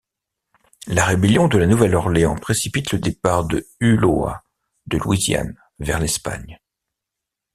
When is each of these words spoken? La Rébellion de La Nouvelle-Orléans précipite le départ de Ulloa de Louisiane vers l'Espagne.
La 0.87 1.05
Rébellion 1.05 1.47
de 1.47 1.59
La 1.59 1.67
Nouvelle-Orléans 1.67 2.33
précipite 2.33 2.91
le 2.91 2.97
départ 2.97 3.45
de 3.45 3.67
Ulloa 3.81 4.43
de 4.87 4.97
Louisiane 4.97 5.55
vers 5.77 5.99
l'Espagne. 5.99 6.59